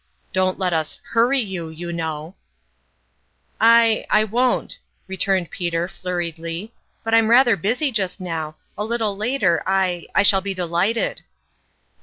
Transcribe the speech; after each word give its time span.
Don't 0.33 0.57
let 0.57 0.73
us 0.73 0.99
hurry 1.11 1.39
you, 1.41 1.69
you 1.69 1.93
know!" 1.93 2.33
"I 3.81 4.03
I 4.09 4.23
won't," 4.23 4.79
returned 5.05 5.51
Peter, 5.51 5.87
flurriedly;" 5.87 6.71
but 7.03 7.13
I'm 7.13 7.29
rather 7.29 7.55
busy 7.55 7.91
just 7.91 8.19
now: 8.19 8.55
a 8.75 8.83
little 8.83 9.15
later, 9.15 9.61
I 9.67 10.07
I 10.15 10.23
shall 10.23 10.41
be 10.41 10.55
delighted." 10.55 11.21